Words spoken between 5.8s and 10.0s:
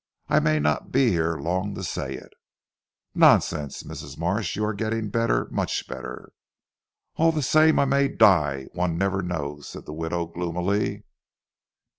better." "All the same I may die; one never knows," said the